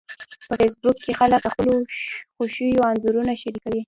په 0.47 0.53
فېسبوک 0.59 0.97
کې 1.05 1.11
خلک 1.19 1.39
د 1.43 1.47
خپلو 1.53 1.73
خوښیو 2.35 2.85
انځورونه 2.89 3.31
شریکوي 3.41 3.79